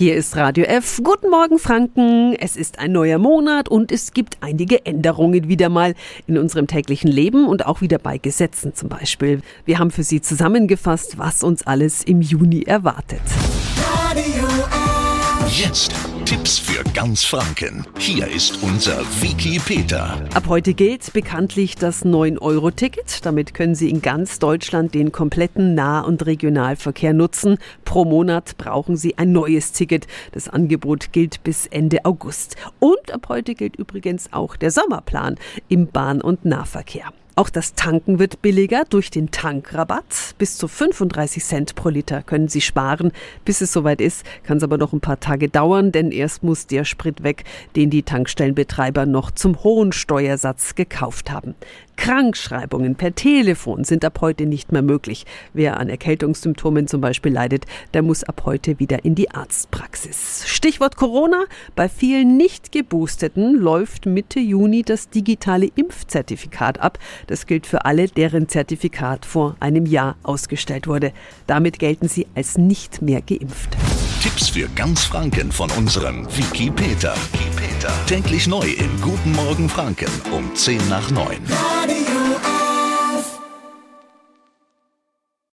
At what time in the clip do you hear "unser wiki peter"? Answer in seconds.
18.62-20.16